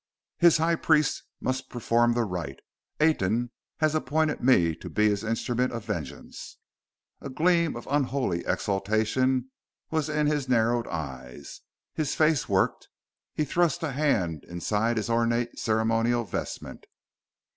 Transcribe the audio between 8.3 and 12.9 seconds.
exultation was in his narrowed eyes. His face worked: